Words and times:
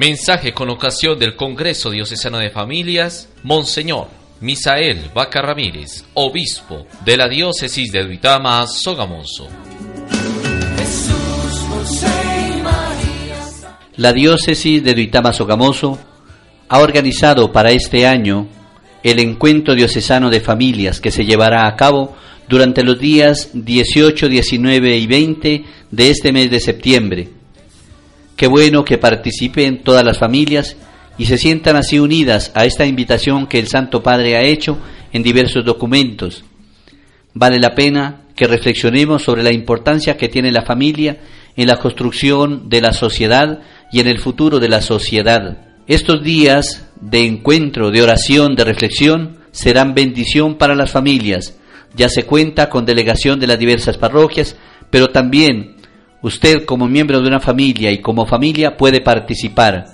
Mensaje 0.00 0.54
con 0.54 0.70
ocasión 0.70 1.18
del 1.18 1.36
Congreso 1.36 1.90
Diocesano 1.90 2.38
de 2.38 2.48
Familias, 2.48 3.28
Monseñor 3.42 4.06
Misael 4.40 5.10
Vaca 5.14 5.42
Ramírez, 5.42 6.06
obispo 6.14 6.86
de 7.04 7.18
la 7.18 7.28
diócesis 7.28 7.92
de 7.92 8.04
Duitama, 8.04 8.66
Sogamoso. 8.66 9.46
La 13.96 14.14
diócesis 14.14 14.82
de 14.82 14.94
Duitama, 14.94 15.34
Sogamoso 15.34 15.98
ha 16.70 16.78
organizado 16.78 17.52
para 17.52 17.70
este 17.70 18.06
año 18.06 18.48
el 19.02 19.18
encuentro 19.18 19.74
diocesano 19.74 20.30
de 20.30 20.40
familias 20.40 20.98
que 20.98 21.10
se 21.10 21.26
llevará 21.26 21.66
a 21.66 21.76
cabo 21.76 22.16
durante 22.48 22.82
los 22.82 22.98
días 22.98 23.50
18, 23.52 24.30
19 24.30 24.96
y 24.96 25.06
20 25.06 25.64
de 25.90 26.10
este 26.10 26.32
mes 26.32 26.50
de 26.50 26.60
septiembre 26.60 27.39
Qué 28.40 28.46
bueno 28.46 28.86
que 28.86 28.96
participen 28.96 29.82
todas 29.82 30.02
las 30.02 30.16
familias 30.18 30.74
y 31.18 31.26
se 31.26 31.36
sientan 31.36 31.76
así 31.76 31.98
unidas 31.98 32.52
a 32.54 32.64
esta 32.64 32.86
invitación 32.86 33.46
que 33.46 33.58
el 33.58 33.66
Santo 33.66 34.02
Padre 34.02 34.34
ha 34.38 34.40
hecho 34.40 34.78
en 35.12 35.22
diversos 35.22 35.62
documentos. 35.62 36.42
Vale 37.34 37.58
la 37.58 37.74
pena 37.74 38.22
que 38.34 38.46
reflexionemos 38.46 39.24
sobre 39.24 39.42
la 39.42 39.52
importancia 39.52 40.16
que 40.16 40.30
tiene 40.30 40.52
la 40.52 40.62
familia 40.62 41.18
en 41.54 41.68
la 41.68 41.76
construcción 41.76 42.70
de 42.70 42.80
la 42.80 42.94
sociedad 42.94 43.60
y 43.92 44.00
en 44.00 44.08
el 44.08 44.18
futuro 44.18 44.58
de 44.58 44.70
la 44.70 44.80
sociedad. 44.80 45.58
Estos 45.86 46.22
días 46.22 46.88
de 46.98 47.26
encuentro, 47.26 47.90
de 47.90 48.02
oración, 48.02 48.54
de 48.54 48.64
reflexión, 48.64 49.36
serán 49.52 49.92
bendición 49.92 50.54
para 50.54 50.74
las 50.74 50.92
familias. 50.92 51.58
Ya 51.94 52.08
se 52.08 52.22
cuenta 52.22 52.70
con 52.70 52.86
delegación 52.86 53.38
de 53.38 53.48
las 53.48 53.58
diversas 53.58 53.98
parroquias, 53.98 54.56
pero 54.88 55.08
también 55.08 55.76
Usted 56.22 56.66
como 56.66 56.86
miembro 56.86 57.20
de 57.20 57.28
una 57.28 57.40
familia 57.40 57.90
y 57.90 57.98
como 57.98 58.26
familia 58.26 58.76
puede 58.76 59.00
participar. 59.00 59.86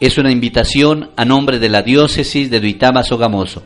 Es 0.00 0.16
una 0.16 0.30
invitación 0.30 1.10
a 1.16 1.24
nombre 1.24 1.58
de 1.58 1.68
la 1.68 1.82
diócesis 1.82 2.50
de 2.50 2.60
Duitama 2.60 3.02
Sogamoso. 3.02 3.62